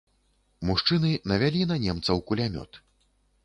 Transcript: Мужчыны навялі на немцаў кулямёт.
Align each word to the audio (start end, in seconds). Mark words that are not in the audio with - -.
Мужчыны 0.69 1.11
навялі 1.33 1.61
на 1.75 1.79
немцаў 1.87 2.25
кулямёт. 2.33 2.85